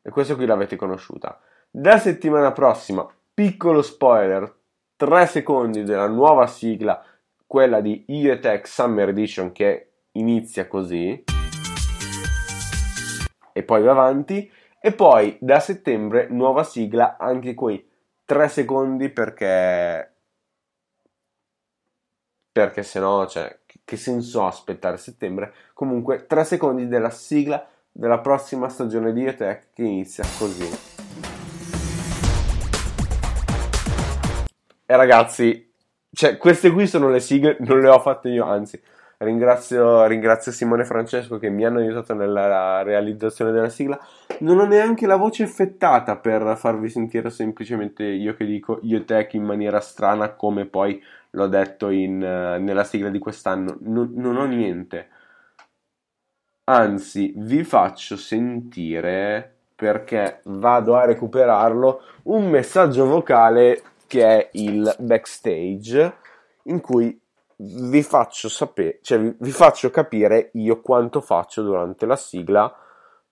E 0.00 0.10
questa 0.10 0.36
qui 0.36 0.46
l'avete 0.46 0.76
conosciuta. 0.76 1.40
Da 1.68 1.98
settimana 1.98 2.52
prossima, 2.52 3.04
piccolo 3.32 3.82
spoiler, 3.82 4.60
3 4.94 5.26
secondi 5.26 5.82
della 5.82 6.06
nuova 6.06 6.46
sigla, 6.46 7.02
quella 7.46 7.80
di 7.80 8.04
IETech 8.06 8.68
Summer 8.68 9.08
Edition 9.08 9.50
che 9.50 9.94
inizia 10.12 10.68
così 10.68 11.24
e 13.56 13.62
poi 13.62 13.82
va 13.82 13.92
avanti. 13.92 14.50
E 14.80 14.92
poi 14.92 15.38
da 15.40 15.60
settembre 15.60 16.26
nuova 16.28 16.64
sigla, 16.64 17.16
anche 17.16 17.54
qui 17.54 17.82
3 18.26 18.48
secondi 18.48 19.08
perché 19.08 20.10
perché 22.52 22.82
se 22.82 23.00
no, 23.00 23.26
cioè, 23.26 23.60
che 23.84 23.96
senso 23.96 24.44
ha 24.44 24.48
aspettare 24.48 24.96
settembre? 24.96 25.54
Comunque 25.72 26.26
3 26.26 26.44
secondi 26.44 26.86
della 26.86 27.10
sigla 27.10 27.66
della 27.90 28.20
prossima 28.20 28.68
stagione 28.68 29.12
di 29.12 29.24
ETEC 29.24 29.72
che 29.72 29.82
inizia 29.82 30.24
così. 30.38 30.68
E 34.86 34.96
ragazzi, 34.96 35.72
cioè, 36.12 36.36
queste 36.36 36.70
qui 36.70 36.86
sono 36.86 37.08
le 37.08 37.20
sigle, 37.20 37.56
non 37.60 37.80
le 37.80 37.88
ho 37.88 37.98
fatte 37.98 38.28
io, 38.28 38.44
anzi, 38.44 38.80
Ringrazio, 39.24 40.06
ringrazio 40.06 40.52
Simone 40.52 40.82
e 40.82 40.84
Francesco 40.86 41.38
che 41.38 41.48
mi 41.48 41.64
hanno 41.64 41.78
aiutato 41.78 42.14
nella 42.14 42.82
realizzazione 42.82 43.50
della 43.50 43.68
sigla. 43.68 43.98
Non 44.40 44.60
ho 44.60 44.66
neanche 44.66 45.06
la 45.06 45.16
voce 45.16 45.42
effettata 45.42 46.16
per 46.16 46.56
farvi 46.56 46.88
sentire 46.88 47.30
semplicemente 47.30 48.04
io 48.04 48.34
che 48.34 48.44
dico 48.44 48.78
io 48.82 49.04
tech 49.04 49.34
in 49.34 49.44
maniera 49.44 49.80
strana 49.80 50.34
come 50.34 50.66
poi 50.66 51.02
l'ho 51.30 51.46
detto 51.48 51.90
in, 51.90 52.16
uh, 52.16 52.62
nella 52.62 52.84
sigla 52.84 53.08
di 53.08 53.18
quest'anno. 53.18 53.78
Non, 53.80 54.12
non 54.14 54.36
ho 54.36 54.44
niente. 54.44 55.08
Anzi, 56.64 57.32
vi 57.36 57.64
faccio 57.64 58.16
sentire 58.16 59.52
perché 59.74 60.40
vado 60.44 60.96
a 60.96 61.04
recuperarlo 61.04 62.00
un 62.24 62.48
messaggio 62.48 63.06
vocale 63.06 63.82
che 64.06 64.24
è 64.24 64.48
il 64.52 64.94
backstage 64.98 66.14
in 66.64 66.80
cui 66.80 67.20
vi 67.56 68.02
faccio 68.02 68.48
sapere, 68.48 68.98
cioè 69.02 69.18
vi, 69.18 69.34
vi 69.38 69.50
faccio 69.50 69.90
capire 69.90 70.50
io 70.54 70.80
quanto 70.80 71.20
faccio 71.20 71.62
durante 71.62 72.06
la 72.06 72.16
sigla 72.16 72.74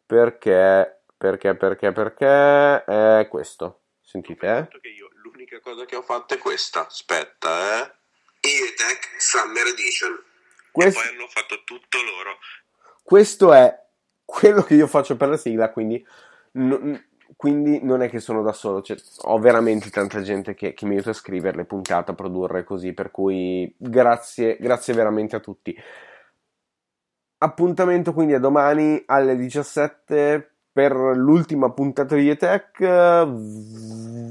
perché, 0.05 1.03
perché, 1.17 1.57
perché, 1.57 1.93
perché 1.93 2.85
è 2.85 3.27
questo. 3.29 3.81
Sentite, 4.01 4.47
eh? 4.47 4.89
Io, 4.89 5.09
l'unica 5.23 5.59
cosa 5.61 5.85
che 5.87 5.97
ho 5.97 6.03
fatto 6.03 6.35
è 6.35 6.39
questa. 6.39 6.87
Aspetta, 6.87 7.79
eh. 7.79 7.95
ETEC 8.41 9.21
Summer 9.21 9.67
Edition. 9.67 10.23
Questo... 10.71 11.01
E 11.01 11.03
poi 11.05 11.15
hanno 11.15 11.29
fatto 11.29 11.63
tutto 11.65 11.99
loro. 12.03 12.39
Questo 13.03 13.53
è 13.53 13.75
quello 14.25 14.63
che 14.63 14.75
io 14.75 14.87
faccio 14.87 15.17
per 15.17 15.29
la 15.29 15.37
sigla, 15.37 15.71
quindi 15.71 16.05
n- 16.53 17.05
quindi 17.43 17.81
non 17.83 18.03
è 18.03 18.09
che 18.09 18.21
sono 18.21 18.41
da 18.41 18.53
solo, 18.53 18.83
cioè, 18.83 18.97
ho 19.23 19.37
veramente 19.41 19.91
tanta 19.91 20.23
gente 20.23 20.55
che, 20.55 20.75
che, 20.75 20.87
mi 20.87 20.93
aiuta 20.93 21.11
a 21.11 21.13
scrivere 21.13 21.57
le 21.57 21.65
puntate, 21.65 22.13
a 22.13 22.15
produrre 22.15 22.63
così, 22.63 22.93
per 22.93 23.11
cui 23.11 23.75
grazie, 23.77 24.57
grazie 24.61 24.95
veramente 24.95 25.35
a 25.35 25.41
tutti. 25.41 25.77
Appuntamento 27.39 28.13
quindi 28.13 28.35
a 28.35 28.39
domani 28.39 29.03
alle 29.07 29.35
17 29.35 30.51
per 30.71 30.93
l'ultima 30.93 31.73
puntata 31.73 32.15
di 32.15 32.29
ETEC. 32.29 33.27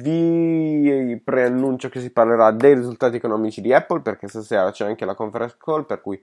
Vi 0.02 1.22
preannuncio 1.22 1.90
che 1.90 2.00
si 2.00 2.12
parlerà 2.12 2.52
dei 2.52 2.76
risultati 2.76 3.18
economici 3.18 3.60
di 3.60 3.74
Apple 3.74 4.00
perché 4.00 4.30
stasera 4.30 4.72
c'è 4.72 4.86
anche 4.86 5.04
la 5.04 5.16
conference 5.16 5.58
call, 5.60 5.86
per 5.86 6.00
cui 6.00 6.18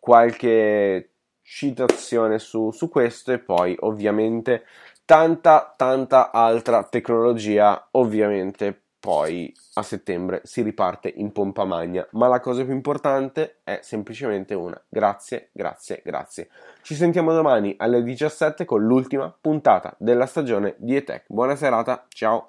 qualche 0.00 1.10
citazione 1.42 2.40
su, 2.40 2.72
su 2.72 2.88
questo 2.88 3.30
e 3.30 3.38
poi 3.38 3.76
ovviamente 3.80 4.64
tanta 5.04 5.74
tanta 5.76 6.30
altra 6.30 6.82
tecnologia 6.84 7.88
ovviamente 7.92 8.84
poi 9.04 9.54
a 9.74 9.82
settembre 9.82 10.40
si 10.44 10.62
riparte 10.62 11.12
in 11.14 11.30
pompa 11.30 11.64
magna. 11.64 12.06
Ma 12.12 12.26
la 12.26 12.40
cosa 12.40 12.64
più 12.64 12.72
importante 12.72 13.60
è 13.62 13.80
semplicemente 13.82 14.54
una. 14.54 14.82
Grazie 14.88 15.50
grazie 15.52 16.00
grazie. 16.02 16.48
Ci 16.80 16.94
sentiamo 16.94 17.34
domani 17.34 17.74
alle 17.76 18.02
17 18.02 18.64
con 18.64 18.82
l'ultima 18.82 19.34
puntata 19.38 19.94
della 19.98 20.24
stagione 20.24 20.76
di 20.78 20.96
ETEC 20.96 21.24
buona 21.28 21.54
serata 21.54 22.06
ciao 22.08 22.48